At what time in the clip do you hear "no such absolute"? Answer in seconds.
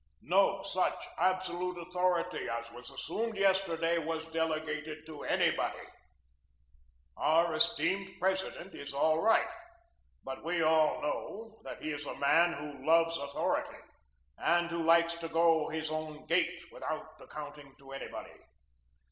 0.23-1.77